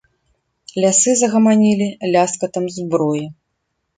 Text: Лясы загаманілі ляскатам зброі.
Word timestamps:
Лясы 0.83 1.11
загаманілі 1.21 1.87
ляскатам 2.15 2.65
зброі. 2.79 3.23